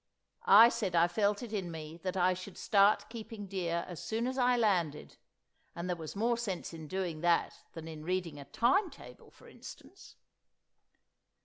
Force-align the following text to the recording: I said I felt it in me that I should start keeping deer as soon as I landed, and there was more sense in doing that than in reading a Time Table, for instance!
I 0.47 0.69
said 0.69 0.95
I 0.95 1.07
felt 1.07 1.43
it 1.43 1.53
in 1.53 1.69
me 1.69 1.95
that 2.01 2.17
I 2.17 2.33
should 2.33 2.57
start 2.57 3.07
keeping 3.07 3.45
deer 3.45 3.85
as 3.87 4.03
soon 4.03 4.25
as 4.25 4.35
I 4.35 4.57
landed, 4.57 5.17
and 5.75 5.87
there 5.87 5.95
was 5.95 6.15
more 6.15 6.37
sense 6.39 6.73
in 6.73 6.87
doing 6.87 7.21
that 7.21 7.61
than 7.73 7.87
in 7.87 8.03
reading 8.03 8.39
a 8.39 8.45
Time 8.45 8.89
Table, 8.89 9.29
for 9.29 9.47
instance! 9.47 10.15